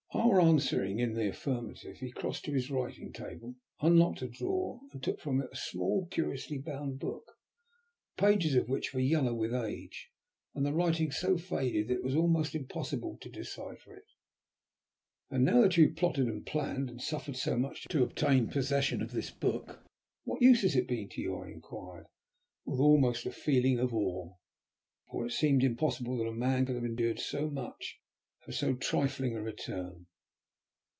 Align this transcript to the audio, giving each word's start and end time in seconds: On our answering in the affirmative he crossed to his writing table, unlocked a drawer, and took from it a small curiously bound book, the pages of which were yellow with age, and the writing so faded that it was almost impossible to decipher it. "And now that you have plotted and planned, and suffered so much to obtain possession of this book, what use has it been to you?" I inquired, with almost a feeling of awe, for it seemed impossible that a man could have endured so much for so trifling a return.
On 0.13 0.29
our 0.37 0.41
answering 0.41 0.99
in 0.99 1.13
the 1.13 1.29
affirmative 1.29 1.97
he 1.97 2.11
crossed 2.11 2.45
to 2.45 2.51
his 2.53 2.69
writing 2.69 3.11
table, 3.11 3.55
unlocked 3.79 4.21
a 4.21 4.27
drawer, 4.27 4.79
and 4.91 5.01
took 5.01 5.19
from 5.19 5.41
it 5.41 5.49
a 5.51 5.55
small 5.57 6.07
curiously 6.07 6.57
bound 6.57 6.99
book, 6.99 7.23
the 8.15 8.21
pages 8.21 8.55
of 8.55 8.67
which 8.67 8.93
were 8.93 8.99
yellow 8.99 9.33
with 9.33 9.53
age, 9.53 10.09
and 10.53 10.65
the 10.65 10.73
writing 10.73 11.11
so 11.11 11.37
faded 11.37 11.87
that 11.87 11.95
it 11.95 12.03
was 12.03 12.15
almost 12.15 12.53
impossible 12.55 13.17
to 13.21 13.29
decipher 13.29 13.95
it. 13.95 14.05
"And 15.29 15.43
now 15.43 15.61
that 15.61 15.77
you 15.77 15.87
have 15.87 15.95
plotted 15.97 16.27
and 16.27 16.45
planned, 16.45 16.89
and 16.89 17.01
suffered 17.01 17.37
so 17.37 17.57
much 17.57 17.83
to 17.85 18.03
obtain 18.03 18.47
possession 18.47 19.01
of 19.01 19.11
this 19.11 19.31
book, 19.31 19.81
what 20.23 20.41
use 20.41 20.61
has 20.61 20.75
it 20.75 20.87
been 20.87 21.09
to 21.09 21.21
you?" 21.21 21.35
I 21.37 21.47
inquired, 21.49 22.07
with 22.65 22.79
almost 22.79 23.25
a 23.25 23.31
feeling 23.31 23.79
of 23.79 23.93
awe, 23.93 24.33
for 25.09 25.25
it 25.25 25.31
seemed 25.31 25.63
impossible 25.63 26.17
that 26.17 26.27
a 26.29 26.33
man 26.33 26.65
could 26.65 26.75
have 26.75 26.85
endured 26.85 27.19
so 27.19 27.49
much 27.49 27.97
for 28.39 28.51
so 28.53 28.73
trifling 28.75 29.35
a 29.35 29.41
return. 29.41 30.07